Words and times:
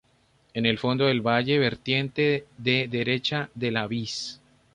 En 0.55 0.65
el 0.65 0.79
fondo 0.79 1.05
del 1.05 1.21
valle, 1.21 1.59
vertiente 1.59 2.47
de 2.57 2.87
derecha 2.89 3.51
de 3.53 3.69
la 3.69 3.85
Vis. 3.85 4.41